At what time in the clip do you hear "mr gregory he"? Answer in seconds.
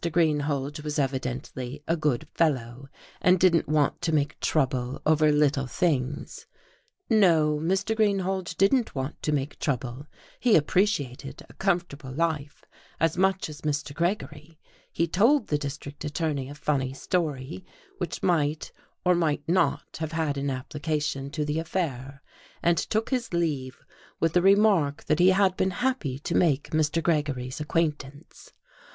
13.61-15.07